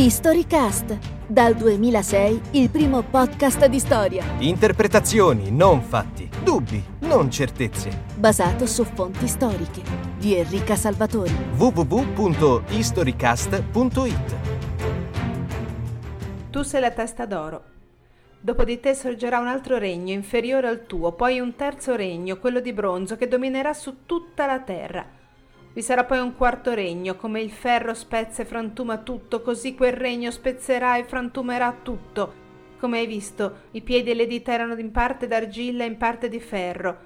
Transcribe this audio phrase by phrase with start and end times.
[0.00, 4.24] Historycast, dal 2006 il primo podcast di storia.
[4.38, 6.30] Interpretazioni, non fatti.
[6.44, 8.04] Dubbi, non certezze.
[8.14, 9.82] Basato su fonti storiche.
[10.16, 11.34] Di Enrica Salvatori.
[11.56, 14.36] www.historycast.it
[16.50, 17.64] Tu sei la testa d'oro.
[18.38, 22.60] Dopo di te sorgerà un altro regno inferiore al tuo, poi un terzo regno, quello
[22.60, 25.17] di bronzo, che dominerà su tutta la terra
[25.78, 29.92] vi sarà poi un quarto regno, come il ferro spezza e frantuma tutto, così quel
[29.92, 32.32] regno spezzerà e frantumerà tutto.
[32.80, 36.28] Come hai visto, i piedi e le dita erano in parte d'argilla e in parte
[36.28, 36.98] di ferro.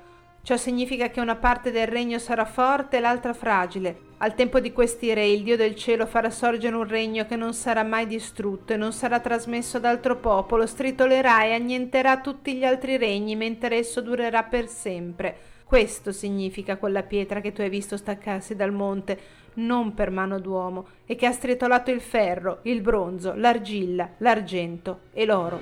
[0.42, 3.94] Ciò significa che una parte del regno sarà forte e l'altra fragile.
[4.16, 7.52] Al tempo di questi re il Dio del cielo farà sorgere un regno che non
[7.52, 12.64] sarà mai distrutto e non sarà trasmesso ad altro popolo, stritolerà e annienterà tutti gli
[12.64, 15.51] altri regni, mentre esso durerà per sempre.
[15.72, 19.18] Questo significa quella pietra che tu hai visto staccarsi dal monte,
[19.54, 25.24] non per mano d'uomo, e che ha stritolato il ferro, il bronzo, l'argilla, l'argento e
[25.24, 25.60] l'oro.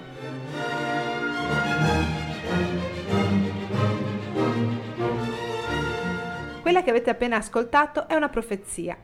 [6.60, 8.98] Quella che avete appena ascoltato è una profezia,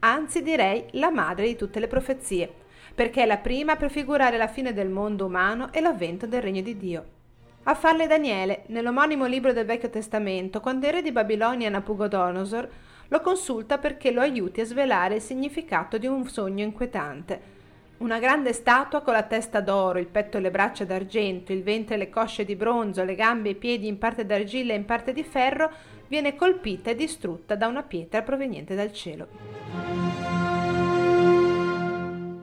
[0.00, 2.52] anzi direi la madre di tutte le profezie,
[2.94, 6.60] perché è la prima a prefigurare la fine del mondo umano e l'avvento del regno
[6.60, 7.18] di Dio.
[7.64, 12.68] A farle Daniele, nell'omonimo libro del Vecchio Testamento, quando il re di Babilonia Nabucodonosor
[13.08, 17.58] lo consulta perché lo aiuti a svelare il significato di un sogno inquietante.
[17.98, 21.96] Una grande statua con la testa d'oro, il petto e le braccia d'argento, il ventre
[21.96, 24.86] e le cosce di bronzo, le gambe e i piedi in parte d'argilla e in
[24.86, 25.70] parte di ferro,
[26.08, 29.26] viene colpita e distrutta da una pietra proveniente dal cielo.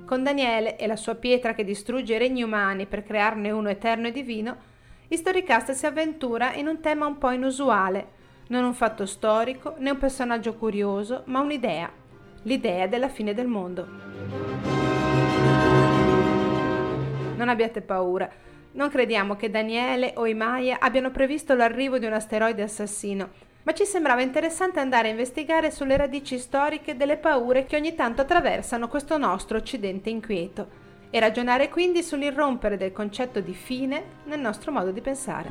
[0.05, 4.07] Con Daniele e la sua pietra che distrugge i regni umani per crearne uno eterno
[4.07, 4.75] e divino,
[5.09, 8.07] Historicast si avventura in un tema un po' inusuale,
[8.47, 11.89] non un fatto storico né un personaggio curioso, ma un'idea,
[12.41, 13.87] l'idea della fine del mondo.
[17.37, 18.29] Non abbiate paura,
[18.73, 23.29] non crediamo che Daniele o i Maya abbiano previsto l'arrivo di un asteroide assassino,
[23.63, 28.23] ma ci sembrava interessante andare a investigare sulle radici storiche delle paure che ogni tanto
[28.23, 34.71] attraversano questo nostro Occidente inquieto e ragionare quindi sull'irrompere del concetto di fine nel nostro
[34.71, 35.49] modo di pensare.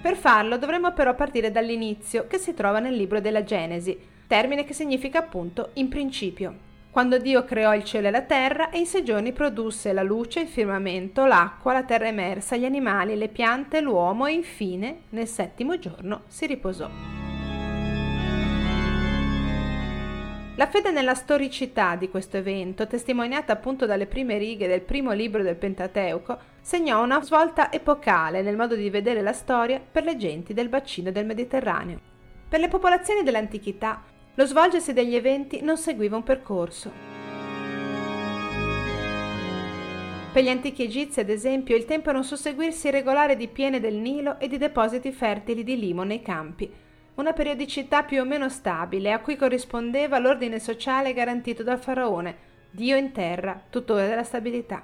[0.00, 4.72] Per farlo dovremmo però partire dall'inizio, che si trova nel libro della Genesi, termine che
[4.72, 6.66] significa appunto in principio
[6.96, 10.40] quando Dio creò il cielo e la terra e in sei giorni produsse la luce,
[10.40, 15.78] il firmamento, l'acqua, la terra emersa, gli animali, le piante, l'uomo e infine nel settimo
[15.78, 16.88] giorno si riposò.
[20.54, 25.42] La fede nella storicità di questo evento, testimoniata appunto dalle prime righe del primo libro
[25.42, 30.54] del Pentateuco, segnò una svolta epocale nel modo di vedere la storia per le genti
[30.54, 32.00] del bacino del Mediterraneo.
[32.48, 34.02] Per le popolazioni dell'antichità
[34.36, 36.92] lo svolgersi degli eventi non seguiva un percorso.
[40.30, 43.94] Per gli antichi egizi, ad esempio, il tempo era un susseguirsi regolare di piene del
[43.94, 46.70] Nilo e di depositi fertili di limo nei campi,
[47.14, 52.36] una periodicità più o meno stabile a cui corrispondeva l'ordine sociale garantito dal faraone,
[52.70, 54.82] Dio in terra, tutore della stabilità.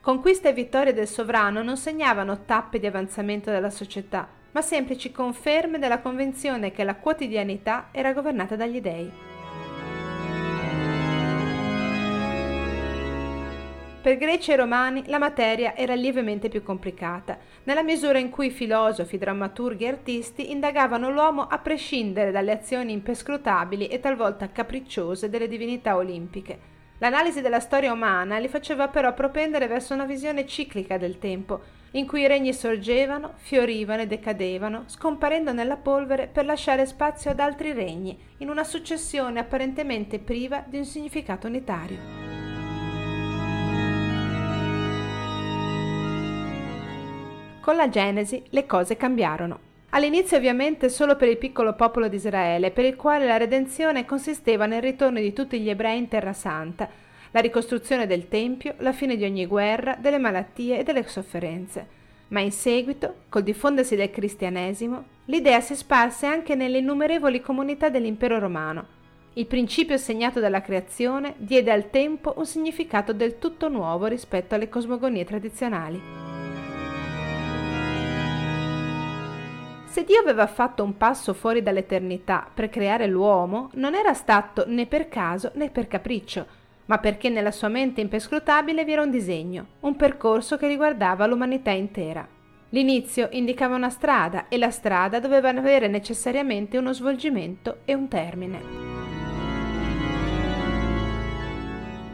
[0.00, 5.78] Conquista e vittorie del sovrano non segnavano tappe di avanzamento della società, ma semplici conferme
[5.78, 9.26] della convinzione che la quotidianità era governata dagli dei.
[14.00, 19.18] Per greci e romani la materia era lievemente più complicata, nella misura in cui filosofi,
[19.18, 25.96] drammaturghi e artisti indagavano l'uomo a prescindere dalle azioni impescrutabili e talvolta capricciose delle divinità
[25.96, 26.58] olimpiche.
[26.98, 31.60] L'analisi della storia umana li faceva però propendere verso una visione ciclica del tempo,
[31.92, 37.40] in cui i regni sorgevano, fiorivano e decadevano, scomparendo nella polvere per lasciare spazio ad
[37.40, 42.26] altri regni, in una successione apparentemente priva di un significato unitario.
[47.60, 49.66] Con la Genesi le cose cambiarono.
[49.90, 54.66] All'inizio ovviamente solo per il piccolo popolo di Israele, per il quale la redenzione consisteva
[54.66, 56.88] nel ritorno di tutti gli ebrei in Terra Santa,
[57.38, 61.86] la ricostruzione del Tempio, la fine di ogni guerra, delle malattie e delle sofferenze.
[62.28, 68.40] Ma in seguito, col diffondersi del cristianesimo, l'idea si sparse anche nelle innumerevoli comunità dell'impero
[68.40, 68.96] romano.
[69.34, 74.68] Il principio segnato dalla creazione diede al tempo un significato del tutto nuovo rispetto alle
[74.68, 76.02] cosmogonie tradizionali.
[79.86, 84.86] Se Dio aveva fatto un passo fuori dall'eternità per creare l'uomo, non era stato né
[84.86, 89.66] per caso né per capriccio, ma perché nella sua mente impescrutabile vi era un disegno,
[89.80, 92.26] un percorso che riguardava l'umanità intera.
[92.70, 98.60] L'inizio indicava una strada e la strada doveva avere necessariamente uno svolgimento e un termine.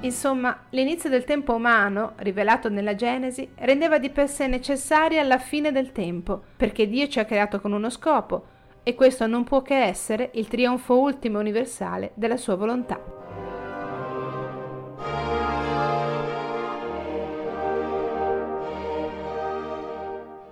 [0.00, 5.72] Insomma, l'inizio del tempo umano, rivelato nella Genesi, rendeva di per sé necessaria la fine
[5.72, 8.46] del tempo, perché Dio ci ha creato con uno scopo,
[8.82, 13.33] e questo non può che essere il trionfo ultimo e universale della sua volontà.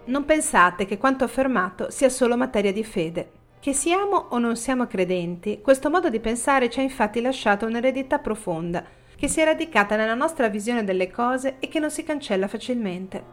[0.05, 3.31] Non pensate che quanto affermato sia solo materia di fede.
[3.59, 8.19] Che siamo o non siamo credenti, questo modo di pensare ci ha infatti lasciato un'eredità
[8.19, 8.85] profonda,
[9.17, 13.25] che si è radicata nella nostra visione delle cose e che non si cancella facilmente.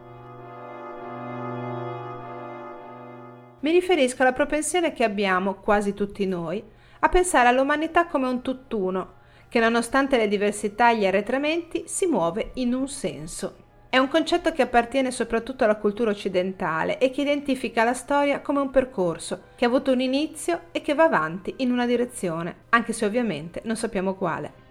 [3.60, 6.62] Mi riferisco alla propensione che abbiamo, quasi tutti noi,
[7.00, 9.14] a pensare all'umanità come un tutt'uno,
[9.50, 13.68] che nonostante le diversità e gli arretramenti si muove in un senso.
[13.90, 18.60] È un concetto che appartiene soprattutto alla cultura occidentale e che identifica la storia come
[18.60, 22.92] un percorso che ha avuto un inizio e che va avanti in una direzione, anche
[22.92, 24.68] se ovviamente non sappiamo quale.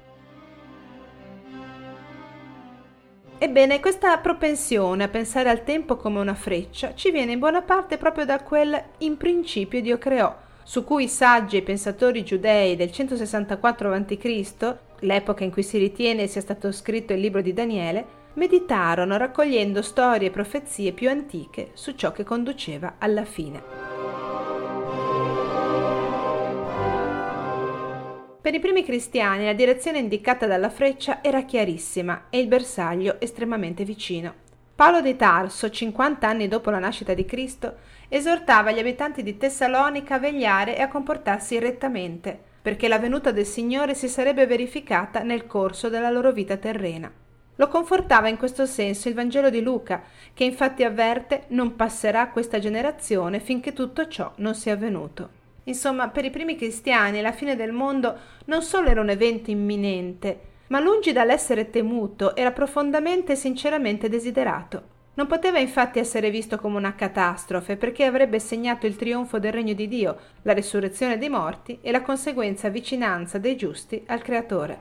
[3.38, 7.98] Ebbene, questa propensione a pensare al tempo come una freccia ci viene in buona parte
[7.98, 10.34] proprio da quel in principio Dio creò,
[10.70, 16.28] su cui i saggi e pensatori giudei del 164 a.C., l'epoca in cui si ritiene
[16.28, 21.96] sia stato scritto il libro di Daniele, meditarono raccogliendo storie e profezie più antiche su
[21.96, 23.64] ciò che conduceva alla fine.
[28.40, 33.84] Per i primi cristiani la direzione indicata dalla freccia era chiarissima e il bersaglio estremamente
[33.84, 34.48] vicino.
[34.80, 37.76] Paolo di Tarso, 50 anni dopo la nascita di Cristo,
[38.10, 43.46] esortava gli abitanti di Tessalonica a vegliare e a comportarsi rettamente, perché la venuta del
[43.46, 47.12] Signore si sarebbe verificata nel corso della loro vita terrena.
[47.56, 50.04] Lo confortava in questo senso il Vangelo di Luca,
[50.34, 55.38] che infatti avverte non passerà questa generazione finché tutto ciò non sia avvenuto.
[55.66, 60.40] Insomma, per i primi cristiani la fine del mondo non solo era un evento imminente,
[60.68, 64.98] ma lungi dall'essere temuto, era profondamente e sinceramente desiderato.
[65.20, 69.74] Non poteva infatti essere visto come una catastrofe, perché avrebbe segnato il trionfo del regno
[69.74, 74.80] di Dio, la risurrezione dei morti e la conseguenza vicinanza dei giusti al Creatore.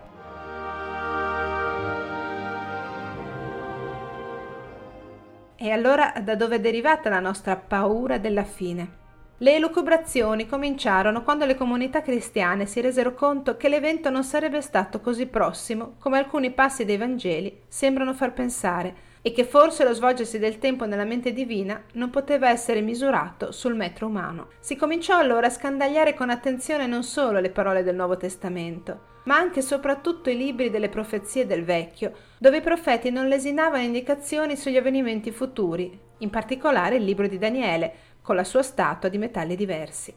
[5.57, 8.91] E allora da dove è derivata la nostra paura della fine?
[9.39, 15.01] Le elucubrazioni cominciarono quando le comunità cristiane si resero conto che l'evento non sarebbe stato
[15.01, 20.39] così prossimo come alcuni passi dei Vangeli sembrano far pensare e che forse lo svolgersi
[20.39, 24.49] del tempo nella mente divina non poteva essere misurato sul metro umano.
[24.59, 29.37] Si cominciò allora a scandagliare con attenzione non solo le parole del Nuovo Testamento, ma
[29.37, 34.57] anche e soprattutto i libri delle profezie del Vecchio, dove i profeti non lesinavano indicazioni
[34.57, 37.93] sugli avvenimenti futuri, in particolare il libro di Daniele,
[38.23, 40.15] con la sua statua di metalli diversi.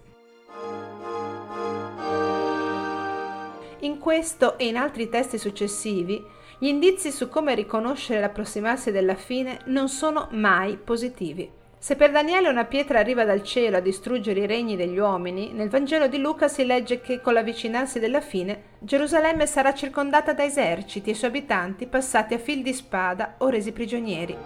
[3.79, 6.23] In questo e in altri testi successivi,
[6.61, 11.49] gli indizi su come riconoscere l'approssimarsi della fine non sono mai positivi.
[11.79, 15.71] Se per Daniele una pietra arriva dal cielo a distruggere i regni degli uomini, nel
[15.71, 21.09] Vangelo di Luca si legge che con l'avvicinarsi della fine Gerusalemme sarà circondata da eserciti
[21.09, 24.37] e i suoi abitanti passati a fil di spada o resi prigionieri.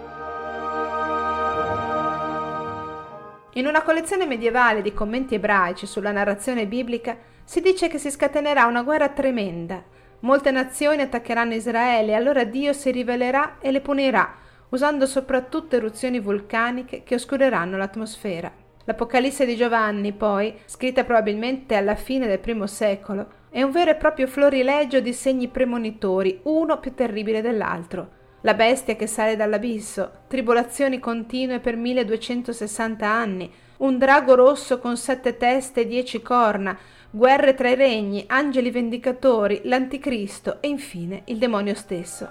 [3.52, 8.64] In una collezione medievale di commenti ebraici sulla narrazione biblica si dice che si scatenerà
[8.64, 9.94] una guerra tremenda.
[10.20, 14.34] Molte nazioni attaccheranno Israele e allora Dio si rivelerà e le punirà,
[14.70, 18.52] usando soprattutto eruzioni vulcaniche che oscureranno l'atmosfera.
[18.84, 23.96] L'Apocalisse di Giovanni, poi, scritta probabilmente alla fine del primo secolo, è un vero e
[23.96, 31.00] proprio florilegio di segni premonitori, uno più terribile dell'altro la bestia che sale dall'abisso, tribolazioni
[31.00, 36.78] continue per 1260 anni, un drago rosso con sette teste e dieci corna,
[37.16, 42.28] guerre tra i regni, angeli vendicatori, l'anticristo e infine il demonio stesso.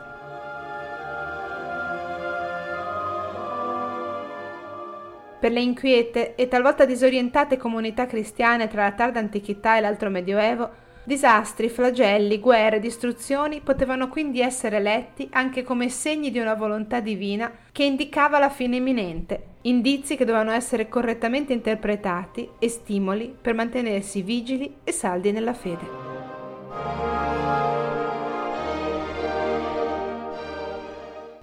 [5.39, 10.70] Per le inquiete e talvolta disorientate comunità cristiane tra la tarda antichità e l'altro medioevo,
[11.08, 17.52] Disastri, flagelli, guerre, distruzioni potevano quindi essere letti anche come segni di una volontà divina
[17.72, 24.24] che indicava la fine imminente, indizi che dovevano essere correttamente interpretati e stimoli per mantenersi
[24.24, 25.84] vigili e saldi nella fede.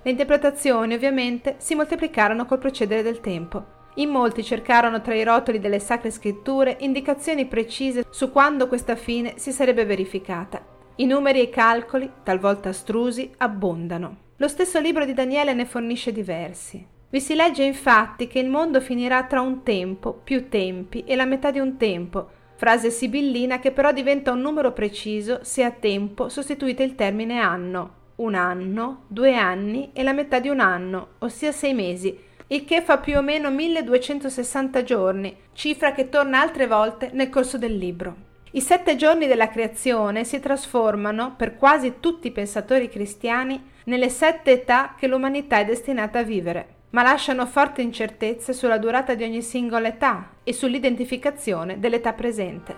[0.02, 3.80] Le interpretazioni ovviamente si moltiplicarono col procedere del tempo.
[3.96, 9.34] In molti cercarono tra i rotoli delle sacre scritture indicazioni precise su quando questa fine
[9.36, 10.64] si sarebbe verificata.
[10.96, 14.16] I numeri e i calcoli, talvolta astrusi, abbondano.
[14.36, 16.86] Lo stesso libro di Daniele ne fornisce diversi.
[17.10, 21.26] Vi si legge infatti che il mondo finirà tra un tempo, più tempi e la
[21.26, 26.30] metà di un tempo, frase sibillina che però diventa un numero preciso se a tempo
[26.30, 31.52] sostituite il termine anno, un anno, due anni e la metà di un anno, ossia
[31.52, 32.18] sei mesi,
[32.52, 37.56] il che fa più o meno 1260 giorni, cifra che torna altre volte nel corso
[37.56, 38.30] del libro.
[38.50, 44.52] I sette giorni della creazione si trasformano, per quasi tutti i pensatori cristiani, nelle sette
[44.52, 49.40] età che l'umanità è destinata a vivere, ma lasciano forti incertezze sulla durata di ogni
[49.40, 52.76] singola età e sull'identificazione dell'età presente.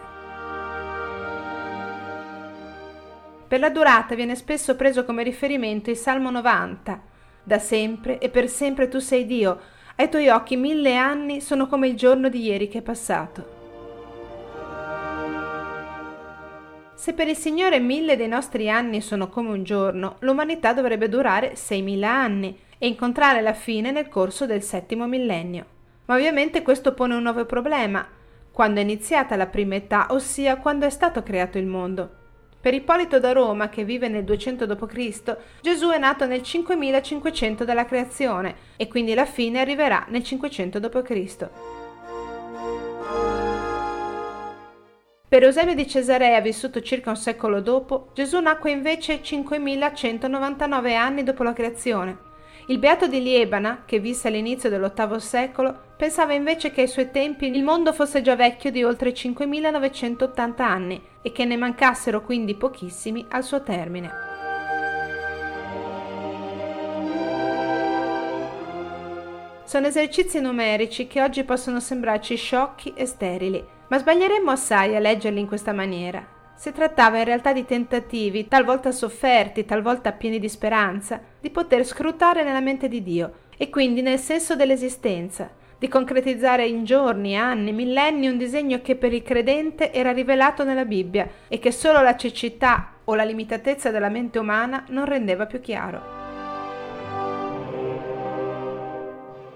[3.48, 7.12] Per la durata viene spesso preso come riferimento il Salmo 90.
[7.46, 9.60] Da sempre e per sempre tu sei Dio,
[9.96, 13.52] ai tuoi occhi mille anni sono come il giorno di ieri che è passato.
[16.94, 21.54] Se per il Signore mille dei nostri anni sono come un giorno, l'umanità dovrebbe durare
[21.54, 25.66] seimila anni e incontrare la fine nel corso del settimo millennio.
[26.06, 28.08] Ma ovviamente questo pone un nuovo problema.
[28.50, 32.22] Quando è iniziata la prima età, ossia quando è stato creato il mondo?
[32.64, 37.84] Per Ippolito da Roma, che vive nel 200 d.C., Gesù è nato nel 5500 dalla
[37.84, 41.48] creazione e quindi la fine arriverà nel 500 d.C.
[45.28, 51.42] Per Eusebio di Cesarea, vissuto circa un secolo dopo, Gesù nacque invece 5199 anni dopo
[51.42, 52.32] la creazione.
[52.66, 57.54] Il beato di Liebana, che visse all'inizio dell'VIII secolo, pensava invece che ai suoi tempi
[57.54, 63.26] il mondo fosse già vecchio di oltre 5980 anni e che ne mancassero quindi pochissimi
[63.28, 64.10] al suo termine.
[69.64, 75.40] Sono esercizi numerici che oggi possono sembrarci sciocchi e sterili, ma sbaglieremmo assai a leggerli
[75.40, 76.33] in questa maniera.
[76.56, 82.42] Si trattava in realtà di tentativi, talvolta sofferti, talvolta pieni di speranza, di poter scrutare
[82.42, 88.28] nella mente di Dio e quindi nel senso dell'esistenza, di concretizzare in giorni, anni, millenni
[88.28, 92.92] un disegno che per il credente era rivelato nella Bibbia e che solo la cecità
[93.04, 96.23] o la limitatezza della mente umana non rendeva più chiaro.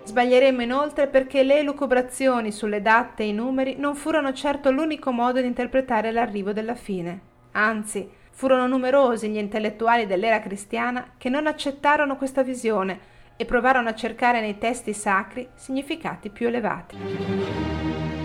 [0.09, 5.39] Sbaglieremmo inoltre perché le elucubrazioni sulle date e i numeri non furono certo l'unico modo
[5.39, 7.21] di interpretare l'arrivo della fine.
[7.53, 12.99] Anzi, furono numerosi gli intellettuali dell'era cristiana che non accettarono questa visione
[13.37, 18.18] e provarono a cercare nei testi sacri significati più elevati.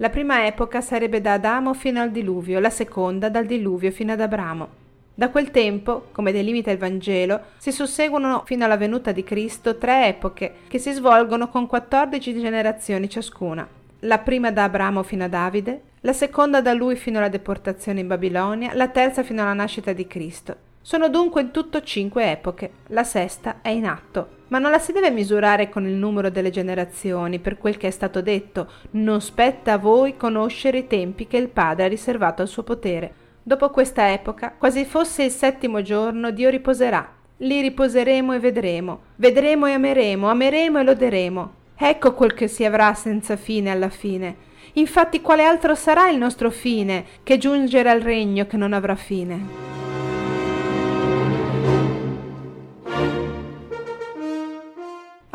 [0.00, 4.20] La prima epoca sarebbe da Adamo fino al diluvio, la seconda dal diluvio fino ad
[4.22, 4.68] Abramo.
[5.12, 10.06] Da quel tempo, come delimita il Vangelo, si susseguono fino alla venuta di Cristo tre
[10.06, 13.68] epoche che si svolgono con 14 generazioni ciascuna.
[14.00, 18.06] La prima da Abramo fino a Davide, la seconda da lui fino alla deportazione in
[18.06, 20.68] Babilonia, la terza fino alla nascita di Cristo.
[20.82, 24.92] Sono dunque in tutto cinque epoche, la sesta è in atto, ma non la si
[24.92, 29.74] deve misurare con il numero delle generazioni, per quel che è stato detto, non spetta
[29.74, 33.12] a voi conoscere i tempi che il Padre ha riservato al suo potere.
[33.42, 37.08] Dopo questa epoca, quasi fosse il settimo giorno, Dio riposerà.
[37.38, 41.52] Lì riposeremo e vedremo, vedremo e ameremo, ameremo e loderemo.
[41.76, 44.48] Ecco quel che si avrà senza fine alla fine.
[44.74, 49.89] Infatti quale altro sarà il nostro fine che giungere al regno che non avrà fine?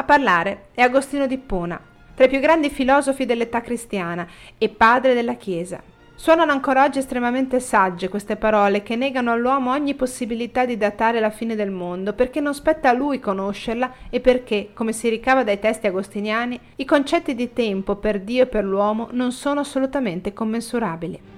[0.05, 1.79] Parlare è Agostino di Pona,
[2.15, 4.25] tra i più grandi filosofi dell'età cristiana
[4.57, 5.81] e padre della Chiesa.
[6.17, 11.29] Suonano ancora oggi estremamente sagge queste parole che negano all'uomo ogni possibilità di datare la
[11.29, 15.59] fine del mondo, perché non spetta a lui conoscerla e perché, come si ricava dai
[15.59, 21.33] testi agostiniani, i concetti di tempo per Dio e per l'uomo non sono assolutamente commensurabili.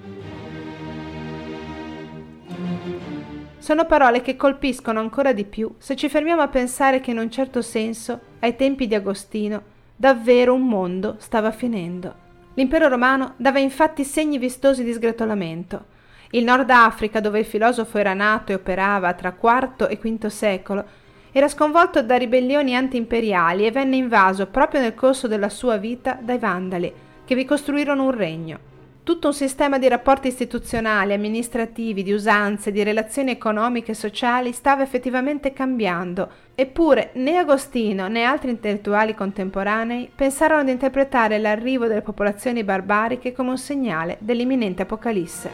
[3.67, 7.29] Sono parole che colpiscono ancora di più se ci fermiamo a pensare che in un
[7.29, 9.61] certo senso, ai tempi di Agostino,
[9.93, 12.15] davvero un mondo stava finendo.
[12.53, 15.83] L'impero romano dava infatti segni vistosi di sgretolamento.
[16.29, 20.85] Il Nord Africa, dove il filosofo era nato e operava tra IV e V secolo,
[21.33, 26.37] era sconvolto da ribellioni antiimperiali e venne invaso proprio nel corso della sua vita dai
[26.37, 26.93] Vandali,
[27.25, 28.59] che vi costruirono un regno.
[29.07, 34.83] Tutto un sistema di rapporti istituzionali, amministrativi, di usanze, di relazioni economiche e sociali stava
[34.83, 42.65] effettivamente cambiando, eppure né Agostino né altri intellettuali contemporanei pensarono di interpretare l'arrivo delle popolazioni
[42.65, 45.51] barbariche come un segnale dell'imminente apocalisse.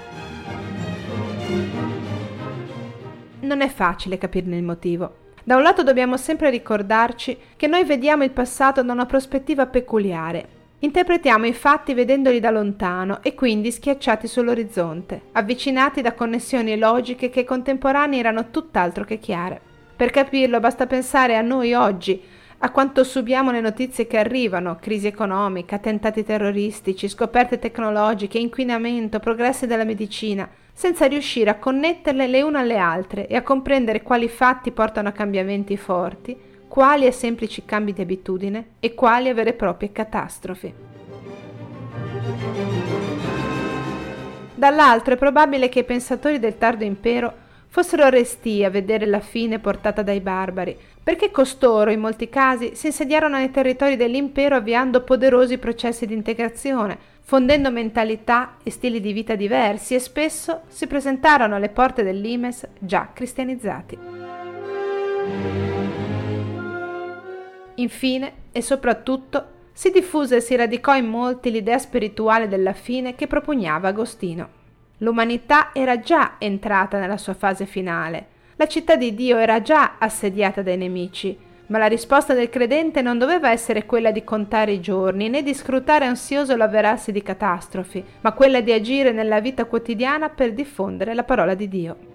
[3.41, 5.17] Non è facile capirne il motivo.
[5.43, 10.61] Da un lato dobbiamo sempre ricordarci che noi vediamo il passato da una prospettiva peculiare
[10.83, 17.45] Interpretiamo i fatti vedendoli da lontano e quindi schiacciati sull'orizzonte, avvicinati da connessioni logiche che
[17.45, 19.61] contemporanee erano tutt'altro che chiare.
[19.95, 22.21] Per capirlo basta pensare a noi oggi,
[22.57, 29.65] a quanto subiamo le notizie che arrivano, crisi economica, attentati terroristici, scoperte tecnologiche, inquinamento, progressi
[29.65, 34.71] della medicina, senza riuscire a connetterle le une alle altre e a comprendere quali fatti
[34.71, 39.53] portano a cambiamenti forti, quali a semplici cambi di abitudine e quali a vere e
[39.53, 40.73] proprie catastrofi.
[44.55, 47.31] Dall'altro è probabile che i pensatori del tardo impero
[47.67, 52.87] fossero resti a vedere la fine portata dai barbari, perché costoro in molti casi si
[52.87, 59.35] insediarono nei territori dell'impero avviando poderosi processi di integrazione, fondendo mentalità e stili di vita
[59.35, 65.82] diversi e spesso si presentarono alle porte dell'Imes già cristianizzati.
[67.75, 73.25] Infine e soprattutto si diffuse e si radicò in molti l'idea spirituale della fine che
[73.25, 74.61] propugnava Agostino.
[74.99, 78.27] L'umanità era già entrata nella sua fase finale.
[78.57, 81.35] La città di Dio era già assediata dai nemici,
[81.67, 85.55] ma la risposta del credente non doveva essere quella di contare i giorni né di
[85.55, 91.23] scrutare ansioso l'avverarsi di catastrofi, ma quella di agire nella vita quotidiana per diffondere la
[91.23, 92.12] parola di Dio.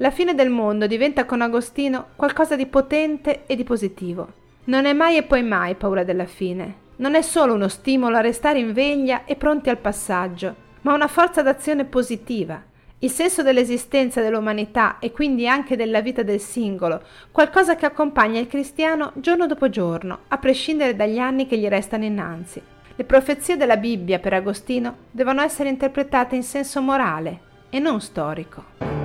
[0.00, 4.28] La fine del mondo diventa con Agostino qualcosa di potente e di positivo.
[4.64, 8.20] Non è mai e poi mai paura della fine, non è solo uno stimolo a
[8.20, 12.62] restare in veglia e pronti al passaggio, ma una forza d'azione positiva.
[13.00, 17.02] Il senso dell'esistenza dell'umanità e quindi anche della vita del singolo,
[17.32, 22.04] qualcosa che accompagna il cristiano giorno dopo giorno, a prescindere dagli anni che gli restano
[22.04, 22.62] innanzi.
[22.94, 27.40] Le profezie della Bibbia per Agostino devono essere interpretate in senso morale
[27.70, 28.97] e non storico.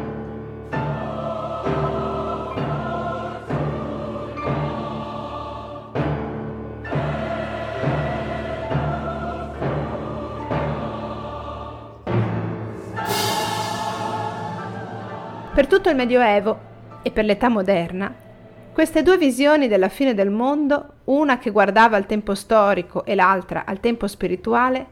[15.63, 16.59] Per tutto il Medioevo
[17.03, 18.13] e per l'età moderna,
[18.73, 23.63] queste due visioni della fine del mondo, una che guardava al tempo storico e l'altra
[23.65, 24.85] al tempo spirituale,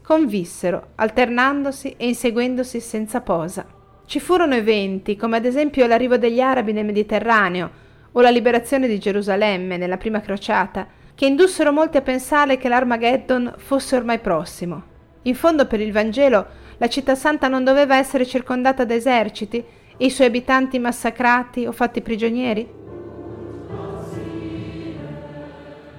[0.00, 3.66] convissero, alternandosi e inseguendosi senza posa.
[4.06, 7.70] Ci furono eventi come ad esempio l'arrivo degli arabi nel Mediterraneo
[8.12, 13.54] o la liberazione di Gerusalemme nella prima crociata, che indussero molti a pensare che l'Armageddon
[13.56, 14.84] fosse ormai prossimo.
[15.22, 16.46] In fondo per il Vangelo
[16.78, 21.70] la città santa non doveva essere circondata da eserciti, e i suoi abitanti massacrati o
[21.70, 22.68] fatti prigionieri?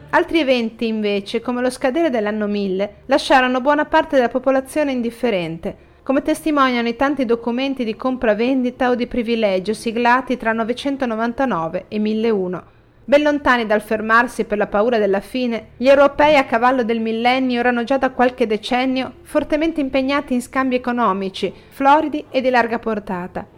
[0.09, 6.21] Altri eventi, invece, come lo scadere dell'anno 1000, lasciarono buona parte della popolazione indifferente, come
[6.21, 12.63] testimoniano i tanti documenti di compravendita o di privilegio siglati tra 999 e 1001.
[13.05, 17.61] Ben lontani dal fermarsi per la paura della fine, gli europei a cavallo del millennio
[17.61, 23.52] erano già da qualche decennio fortemente impegnati in scambi economici, floridi e di larga portata.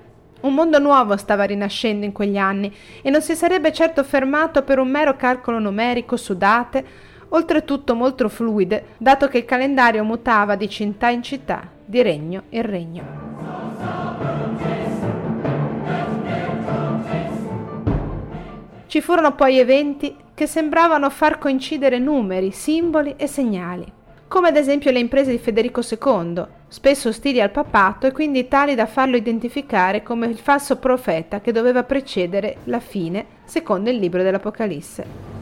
[0.45, 4.77] Un mondo nuovo stava rinascendo in quegli anni e non si sarebbe certo fermato per
[4.77, 6.85] un mero calcolo numerico su date,
[7.29, 12.61] oltretutto molto fluide, dato che il calendario mutava di città in città, di regno in
[12.61, 13.03] regno.
[18.85, 24.91] Ci furono poi eventi che sembravano far coincidere numeri, simboli e segnali come ad esempio
[24.91, 30.03] le imprese di Federico II, spesso ostili al papato e quindi tali da farlo identificare
[30.03, 35.33] come il falso profeta che doveva precedere la fine, secondo il libro dell'Apocalisse.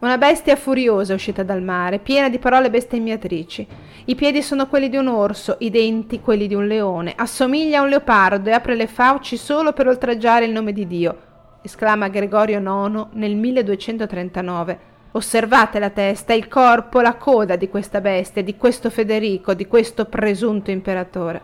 [0.00, 3.66] Una bestia furiosa uscita dal mare, piena di parole bestemmiatrici.
[4.04, 7.14] I piedi sono quelli di un orso, i denti quelli di un leone.
[7.16, 11.26] Assomiglia a un leopardo e apre le fauci solo per oltraggiare il nome di Dio
[11.68, 14.87] esclama Gregorio IX nel 1239.
[15.12, 20.04] Osservate la testa, il corpo, la coda di questa bestia, di questo Federico, di questo
[20.04, 21.42] presunto imperatore.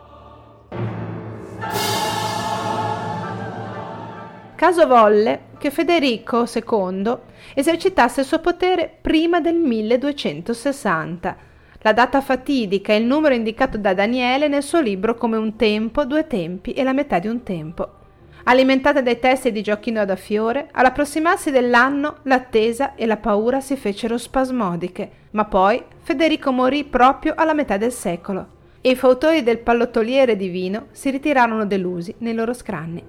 [4.54, 7.16] Caso volle che Federico II
[7.54, 11.36] esercitasse il suo potere prima del 1260,
[11.80, 16.04] la data fatidica e il numero indicato da Daniele nel suo libro come un tempo,
[16.04, 18.03] due tempi e la metà di un tempo.
[18.46, 24.18] Alimentate dai testi di Gioacchino da Fiore, all'approssimarsi dell'anno l'attesa e la paura si fecero
[24.18, 28.48] spasmodiche, ma poi Federico morì proprio alla metà del secolo
[28.82, 33.02] e i fautori del pallottoliere divino si ritirarono delusi nei loro scranni.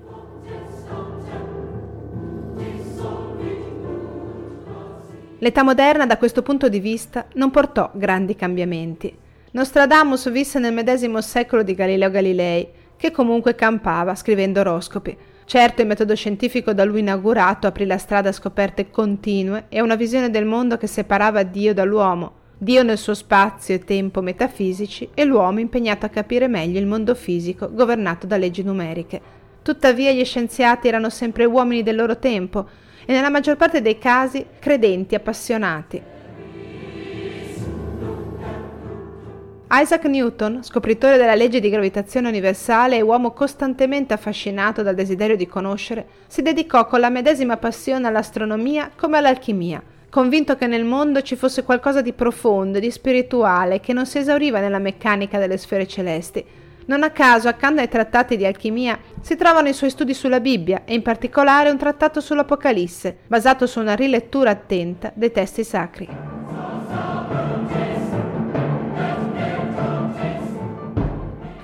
[5.39, 9.13] L'età moderna da questo punto di vista non portò grandi cambiamenti.
[9.51, 15.15] Nostradamus visse nel medesimo secolo di Galileo Galilei che comunque campava scrivendo oroscopi.
[15.45, 19.83] Certo, il metodo scientifico da lui inaugurato aprì la strada a scoperte continue e a
[19.83, 25.09] una visione del mondo che separava Dio dall'uomo, Dio nel suo spazio e tempo metafisici
[25.13, 29.21] e l'uomo impegnato a capire meglio il mondo fisico governato da leggi numeriche.
[29.61, 32.67] Tuttavia gli scienziati erano sempre uomini del loro tempo
[33.05, 36.01] e nella maggior parte dei casi credenti appassionati.
[39.67, 45.47] Isaac Newton, scopritore della legge di gravitazione universale e uomo costantemente affascinato dal desiderio di
[45.47, 51.35] conoscere, si dedicò con la medesima passione all'astronomia come all'alchimia, convinto che nel mondo ci
[51.35, 55.87] fosse qualcosa di profondo e di spirituale che non si esauriva nella meccanica delle sfere
[55.87, 56.45] celesti.
[56.85, 60.83] Non a caso, accanto ai trattati di alchimia, si trovano i suoi studi sulla Bibbia
[60.85, 66.34] e in particolare un trattato sull'Apocalisse, basato su una rilettura attenta dei testi sacri.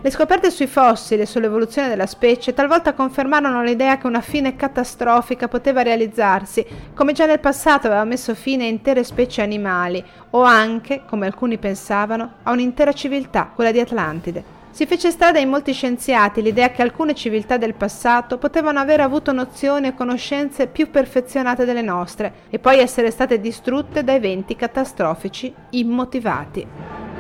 [0.04, 5.48] Le scoperte sui fossili e sull'evoluzione della specie talvolta confermarono l'idea che una fine catastrofica
[5.48, 11.04] poteva realizzarsi, come già nel passato aveva messo fine a intere specie animali, o anche,
[11.06, 14.44] come alcuni pensavano, a un'intera civiltà, quella di Atlantide.
[14.72, 19.32] Si fece strada in molti scienziati l'idea che alcune civiltà del passato potevano aver avuto
[19.32, 25.54] nozioni e conoscenze più perfezionate delle nostre e poi essere state distrutte da eventi catastrofici
[25.72, 27.11] immotivati.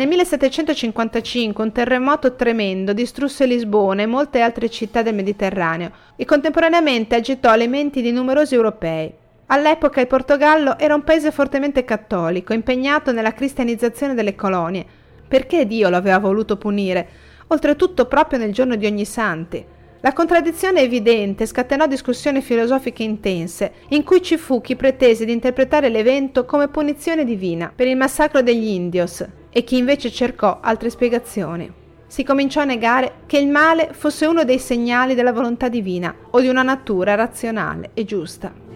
[0.00, 7.16] Nel 1755 un terremoto tremendo distrusse Lisbona e molte altre città del Mediterraneo e contemporaneamente
[7.16, 9.12] agitò le menti di numerosi europei.
[9.48, 14.86] All'epoca il Portogallo era un paese fortemente cattolico, impegnato nella cristianizzazione delle colonie.
[15.28, 17.06] Perché Dio lo aveva voluto punire?
[17.48, 19.62] Oltretutto proprio nel giorno di ogni santi.
[20.00, 25.90] La contraddizione evidente scatenò discussioni filosofiche intense, in cui ci fu chi pretese di interpretare
[25.90, 31.70] l'evento come punizione divina per il massacro degli indios e chi invece cercò altre spiegazioni.
[32.06, 36.40] Si cominciò a negare che il male fosse uno dei segnali della volontà divina o
[36.40, 38.68] di una natura razionale e giusta.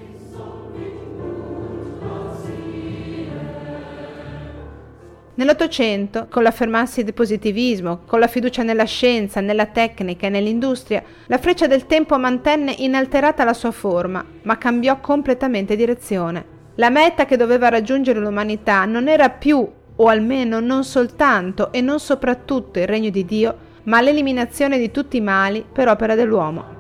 [5.37, 11.38] Nell'Ottocento, con l'affermarsi del positivismo, con la fiducia nella scienza, nella tecnica e nell'industria, la
[11.38, 16.52] freccia del tempo mantenne inalterata la sua forma, ma cambiò completamente direzione.
[16.76, 22.00] La meta che doveva raggiungere l'umanità non era più, o almeno non soltanto e non
[22.00, 26.72] soprattutto il regno di Dio, ma l'eliminazione di tutti i mali per opera dell'uomo.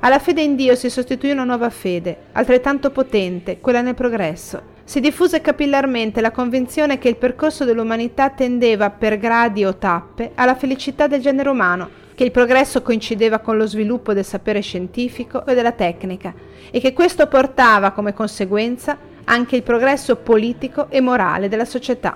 [0.00, 4.72] Alla fede in Dio si sostituì una nuova fede, altrettanto potente, quella nel progresso.
[4.84, 10.54] Si diffuse capillarmente la convinzione che il percorso dell'umanità tendeva per gradi o tappe alla
[10.54, 15.54] felicità del genere umano, che il progresso coincideva con lo sviluppo del sapere scientifico e
[15.54, 16.32] della tecnica
[16.70, 22.14] e che questo portava come conseguenza anche il progresso politico e morale della società.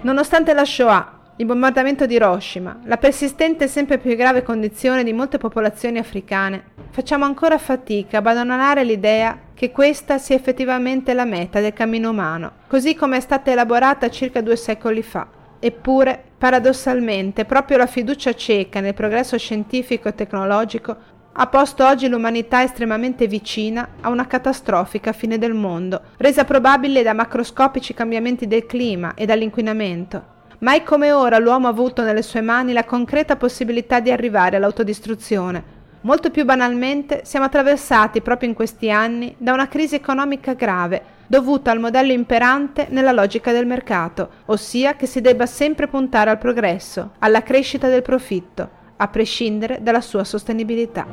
[0.00, 5.12] Nonostante la Shoah, il bombardamento di Hiroshima, la persistente e sempre più grave condizione di
[5.12, 11.60] molte popolazioni africane, facciamo ancora fatica a abbandonare l'idea che questa sia effettivamente la meta
[11.60, 15.28] del cammino umano, così come è stata elaborata circa due secoli fa.
[15.60, 20.96] Eppure, paradossalmente, proprio la fiducia cieca nel progresso scientifico e tecnologico
[21.40, 27.12] ha posto oggi l'umanità estremamente vicina a una catastrofica fine del mondo, resa probabile da
[27.12, 32.72] macroscopici cambiamenti del clima e dall'inquinamento, Mai come ora l'uomo ha avuto nelle sue mani
[32.72, 35.76] la concreta possibilità di arrivare all'autodistruzione.
[36.00, 41.70] Molto più banalmente siamo attraversati proprio in questi anni da una crisi economica grave, dovuta
[41.70, 47.12] al modello imperante nella logica del mercato, ossia che si debba sempre puntare al progresso,
[47.20, 51.06] alla crescita del profitto, a prescindere dalla sua sostenibilità.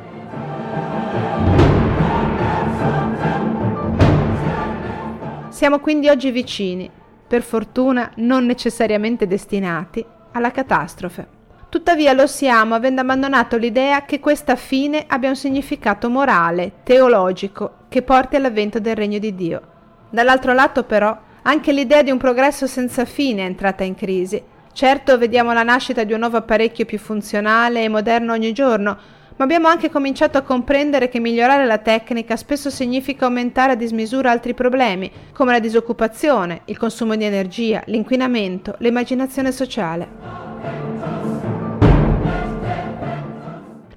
[5.50, 6.90] Siamo quindi oggi vicini,
[7.26, 11.34] per fortuna non necessariamente destinati alla catastrofe.
[11.68, 18.02] Tuttavia lo siamo avendo abbandonato l'idea che questa fine abbia un significato morale, teologico, che
[18.02, 19.60] porti all'avvento del regno di Dio.
[20.08, 24.42] Dall'altro lato però anche l'idea di un progresso senza fine è entrata in crisi.
[24.72, 28.96] Certo vediamo la nascita di un nuovo apparecchio più funzionale e moderno ogni giorno,
[29.36, 34.30] ma abbiamo anche cominciato a comprendere che migliorare la tecnica spesso significa aumentare a dismisura
[34.30, 40.08] altri problemi, come la disoccupazione, il consumo di energia, l'inquinamento, l'immaginazione sociale.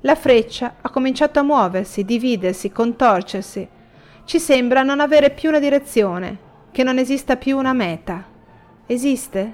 [0.01, 3.67] La freccia ha cominciato a muoversi, dividersi, contorcersi.
[4.25, 6.37] Ci sembra non avere più una direzione,
[6.71, 8.23] che non esista più una meta.
[8.85, 9.53] Esiste?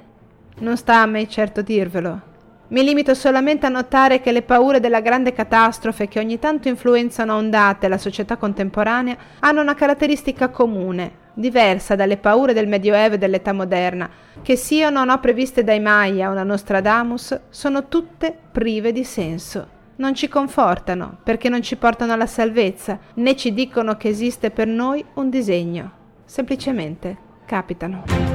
[0.59, 2.33] Non sta a me certo dirvelo.
[2.67, 7.33] Mi limito solamente a notare che le paure della grande catastrofe che ogni tanto influenzano
[7.33, 13.17] a ondate la società contemporanea hanno una caratteristica comune, diversa dalle paure del Medioevo e
[13.19, 14.09] dell'età moderna,
[14.41, 19.73] che siano o no previste dai Maya o da Nostradamus, sono tutte prive di senso.
[19.97, 24.67] Non ci confortano perché non ci portano alla salvezza, né ci dicono che esiste per
[24.67, 25.91] noi un disegno.
[26.25, 28.34] Semplicemente capitano.